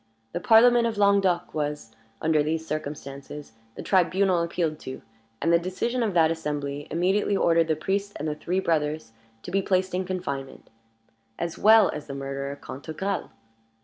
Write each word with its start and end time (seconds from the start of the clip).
The 0.31 0.39
Parliament 0.39 0.87
of 0.87 0.97
Languedoc 0.97 1.53
was, 1.53 1.91
under 2.23 2.41
these 2.41 2.65
circumstances, 2.65 3.51
the 3.75 3.83
tribunal 3.83 4.41
appealed 4.41 4.79
to; 4.79 5.03
and 5.39 5.53
the 5.53 5.59
decision 5.59 6.01
of 6.01 6.15
that 6.15 6.31
assembly 6.31 6.87
immediately 6.89 7.37
ordered 7.37 7.67
the 7.67 7.75
priest 7.75 8.13
and 8.15 8.27
the 8.27 8.33
three 8.33 8.59
brothers 8.59 9.11
to 9.43 9.51
be 9.51 9.61
placed 9.61 9.93
in 9.93 10.03
confinement, 10.05 10.71
as 11.37 11.59
well 11.59 11.89
as 11.89 12.07
the 12.07 12.15
murderer 12.15 12.55
Cantegrel. 12.59 13.29